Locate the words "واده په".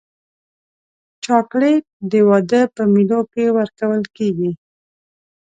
2.29-2.83